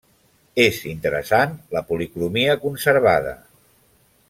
És 0.63 0.79
interessant 0.91 1.53
la 1.77 1.83
policromia 1.91 2.57
conservada. 2.65 3.37